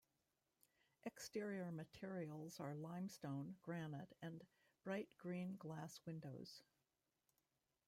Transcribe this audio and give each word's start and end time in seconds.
Exterior 1.03 1.71
materials 1.71 2.59
are 2.59 2.73
limestone, 2.73 3.57
granite, 3.61 4.11
and 4.19 4.43
bright 4.83 5.09
green 5.19 5.55
glass 5.59 5.99
windows. 6.07 6.63